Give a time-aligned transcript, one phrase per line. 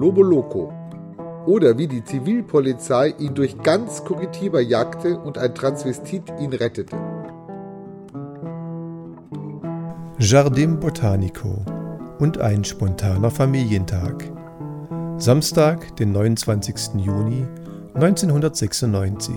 [0.00, 0.72] Lobo Loco.
[1.44, 6.96] Oder wie die Zivilpolizei ihn durch ganz Curitiba jagte und ein Transvestit ihn rettete.
[10.18, 11.66] Jardim Botanico
[12.18, 14.24] und ein spontaner Familientag.
[15.18, 16.94] Samstag, den 29.
[17.04, 17.46] Juni
[17.92, 19.34] 1996.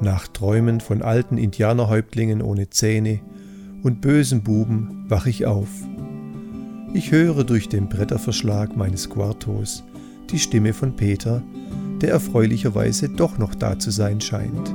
[0.00, 3.18] Nach Träumen von alten Indianerhäuptlingen ohne Zähne
[3.82, 5.70] und bösen Buben wach ich auf.
[6.96, 9.82] Ich höre durch den Bretterverschlag meines Quartos
[10.30, 11.42] die Stimme von Peter,
[12.00, 14.72] der erfreulicherweise doch noch da zu sein scheint.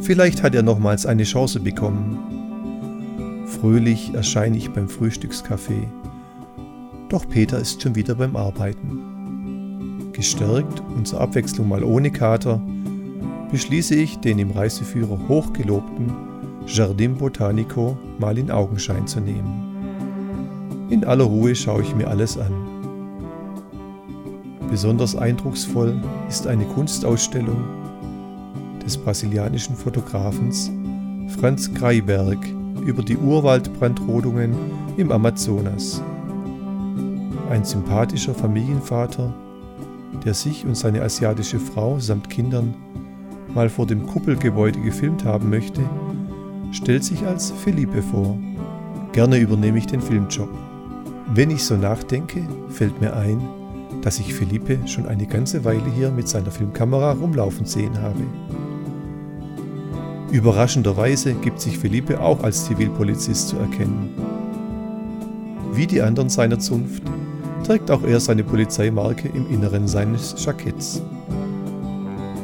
[0.00, 3.44] Vielleicht hat er nochmals eine Chance bekommen.
[3.46, 5.86] Fröhlich erscheine ich beim Frühstückskaffee.
[7.10, 10.10] Doch Peter ist schon wieder beim Arbeiten.
[10.14, 12.58] Gestärkt und zur Abwechslung mal ohne Kater,
[13.50, 16.10] beschließe ich, den im Reiseführer hochgelobten
[16.66, 19.67] Jardin Botanico mal in Augenschein zu nehmen.
[20.90, 22.52] In aller Ruhe schaue ich mir alles an.
[24.70, 27.62] Besonders eindrucksvoll ist eine Kunstausstellung
[28.84, 30.70] des brasilianischen Fotografens
[31.38, 32.38] Franz Greiberg
[32.86, 34.54] über die Urwaldbrandrodungen
[34.96, 36.02] im Amazonas.
[37.50, 39.34] Ein sympathischer Familienvater,
[40.24, 42.74] der sich und seine asiatische Frau samt Kindern
[43.54, 45.82] mal vor dem Kuppelgebäude gefilmt haben möchte,
[46.72, 48.38] stellt sich als Felipe vor.
[49.12, 50.67] Gerne übernehme ich den Filmjob.
[51.34, 53.40] Wenn ich so nachdenke, fällt mir ein,
[54.02, 58.22] dass ich Felipe schon eine ganze Weile hier mit seiner Filmkamera rumlaufen sehen habe.
[60.32, 64.14] Überraschenderweise gibt sich Felipe auch als Zivilpolizist zu erkennen.
[65.72, 67.02] Wie die anderen seiner Zunft
[67.64, 71.02] trägt auch er seine Polizeimarke im Inneren seines Jacketts.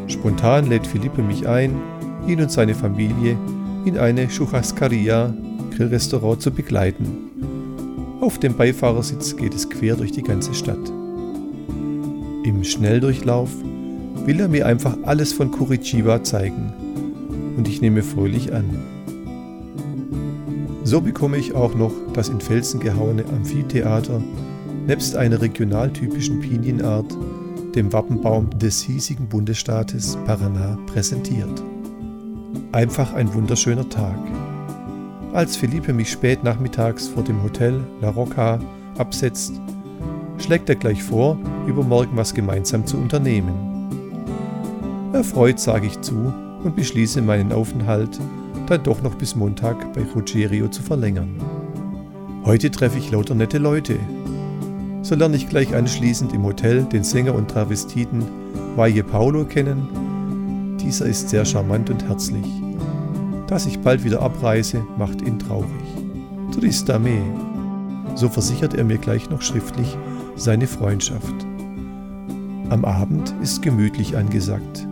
[0.08, 1.80] Spontan lädt Felipe mich ein,
[2.26, 3.38] ihn und seine Familie
[3.86, 5.32] in eine Churrascaria
[5.74, 7.53] Grillrestaurant zu begleiten.
[8.24, 10.88] Auf dem Beifahrersitz geht es quer durch die ganze Stadt.
[12.42, 13.50] Im Schnelldurchlauf
[14.24, 16.72] will er mir einfach alles von Curitiba zeigen
[17.58, 18.64] und ich nehme fröhlich an.
[20.84, 24.22] So bekomme ich auch noch das in Felsen gehauene Amphitheater
[24.86, 27.14] nebst einer regionaltypischen Pinienart,
[27.74, 31.62] dem Wappenbaum des hiesigen Bundesstaates Paraná, präsentiert.
[32.72, 34.16] Einfach ein wunderschöner Tag.
[35.34, 38.60] Als Felipe mich spät nachmittags vor dem Hotel La Rocca
[38.96, 39.60] absetzt,
[40.38, 41.36] schlägt er gleich vor,
[41.66, 43.52] übermorgen was gemeinsam zu unternehmen.
[45.12, 48.20] Erfreut sage ich zu und beschließe meinen Aufenthalt
[48.68, 51.34] dann doch noch bis Montag bei Ruggiero zu verlängern.
[52.44, 53.98] Heute treffe ich lauter nette Leute.
[55.02, 58.22] So lerne ich gleich anschließend im Hotel den Sänger und Travestiten
[58.76, 60.76] Valle Paulo kennen.
[60.80, 62.63] Dieser ist sehr charmant und herzlich.
[63.46, 65.68] Dass ich bald wieder abreise, macht ihn traurig.
[66.52, 67.22] Tristame.
[68.14, 69.98] So versichert er mir gleich noch schriftlich
[70.36, 71.34] seine Freundschaft.
[72.70, 74.86] Am Abend ist gemütlich angesagt.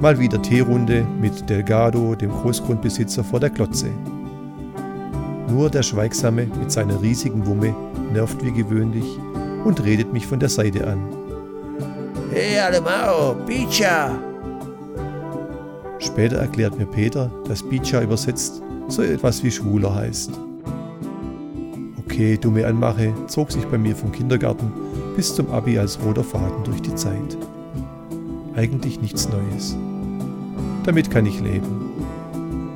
[0.00, 3.90] Mal wieder Teerunde mit Delgado, dem Großgrundbesitzer, vor der Klotze.
[5.48, 7.74] Nur der Schweigsame mit seiner riesigen Wumme
[8.12, 9.06] nervt wie gewöhnlich
[9.64, 10.98] und redet mich von der Seite an.
[12.30, 14.33] Hey Alemao, Picha!
[16.04, 20.32] Später erklärt mir Peter, dass Picha übersetzt so etwas wie Schwuler heißt.
[22.04, 24.70] Okay, dumme Anmache zog sich bei mir vom Kindergarten
[25.16, 27.38] bis zum Abi als roter Faden durch die Zeit.
[28.54, 29.76] Eigentlich nichts Neues.
[30.84, 31.90] Damit kann ich leben.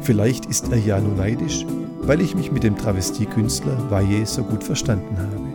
[0.01, 1.67] Vielleicht ist er ja nur neidisch,
[2.03, 5.48] weil ich mich mit dem Travestiekünstler Valle so gut verstanden habe.